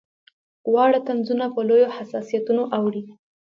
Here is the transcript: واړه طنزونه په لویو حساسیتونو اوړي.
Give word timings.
واړه 0.73 0.99
طنزونه 1.07 1.45
په 1.55 1.59
لویو 1.69 1.93
حساسیتونو 1.97 2.63
اوړي. 2.77 3.03